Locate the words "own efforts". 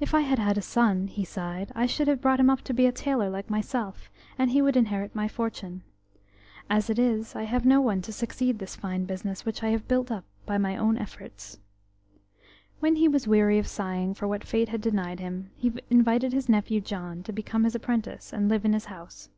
10.78-11.58